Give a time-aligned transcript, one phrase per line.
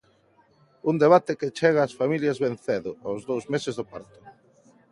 [0.89, 4.17] Un debate que chega ás familias ben cedo, aos dous meses do parto.